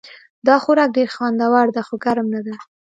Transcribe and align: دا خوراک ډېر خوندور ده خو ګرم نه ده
دا 0.47 0.55
خوراک 0.63 0.89
ډېر 0.97 1.09
خوندور 1.15 1.67
ده 1.75 1.81
خو 1.87 1.95
ګرم 2.03 2.27
نه 2.33 2.41
ده 2.45 2.55